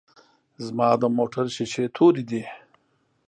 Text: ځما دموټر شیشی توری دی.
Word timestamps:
ځما 0.65 0.89
دموټر 1.01 1.45
شیشی 1.55 1.85
توری 1.95 2.23
دی. 2.29 2.43